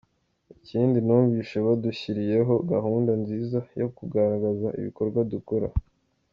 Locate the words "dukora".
5.33-5.67